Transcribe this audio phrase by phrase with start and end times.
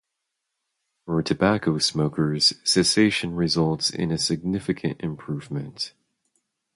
[1.05, 5.93] For tobacco smokers, cessation results in a significant improvement.